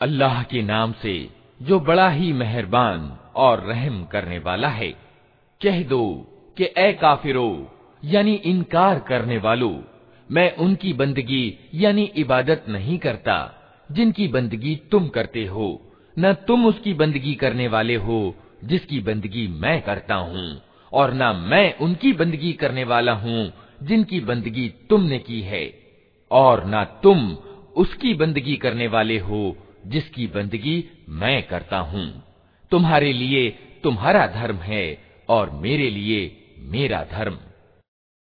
अल्लाह 0.00 0.42
के 0.42 0.62
नाम 0.62 0.92
से 0.92 1.30
जो 1.62 1.80
बड़ा 1.80 2.08
ही 2.08 2.32
मेहरबान 2.32 3.18
और 3.36 3.60
रहम 3.60 4.04
करने 4.04 4.38
वाला 4.38 4.68
है। 4.68 4.90
कह 5.62 5.82
दो 5.82 6.14
कि 6.58 6.64
ए 6.78 6.92
काफिरो, 6.92 7.72
यानी 8.04 8.34
इनकार 8.34 8.98
करने 8.98 9.38
वालों, 9.38 9.78
मैं 10.30 10.56
उनकी 10.56 10.92
बंदगी, 10.92 11.58
यानी 11.74 12.02
इबादत 12.02 12.64
नहीं 12.68 12.98
करता, 12.98 13.54
जिनकी 13.92 14.28
बंदगी 14.28 14.76
तुम 14.76 15.08
करते 15.08 15.46
हो, 15.46 15.82
न 16.18 16.32
तुम 16.32 16.66
उसकी 16.66 16.94
बंदगी 16.94 17.34
करने 17.34 17.68
वाले 17.68 17.94
हो, 17.94 18.34
जिसकी 18.64 19.00
बंदगी 19.00 19.48
मैं 19.48 19.82
करता 19.82 20.14
हूँ, 20.14 20.62
और 20.92 21.14
न 21.14 21.46
मैं 21.50 21.78
उनकी 21.78 22.12
बंदगी 22.12 22.52
करने 22.52 22.84
वाला 22.84 23.12
हूँ, 23.12 23.52
जिनकी 23.82 24.20
बंदगी 24.20 24.68
तुमने 24.68 25.18
की 25.18 25.40
है, 25.40 25.78
और 26.30 26.66
न 26.66 26.84
तुम 27.02 27.30
उसकी 27.76 28.14
बंदगी 28.14 28.56
करने 28.56 28.86
वाले 28.86 29.18
हो 29.18 29.56
जिसकी 29.90 30.26
बंदगी 30.26 30.84
मैं 31.08 31.42
करता 31.42 31.78
हूँ। 31.78 32.24
तुम्हारे 32.70 33.12
लिए 33.12 33.50
तुम्हारा 33.82 34.26
धर्म 34.26 34.56
है 34.56 34.98
और 35.28 35.50
मेरे 35.50 35.90
लिए 35.90 36.54
मेरा 36.58 37.04
धर्म। 37.12 37.38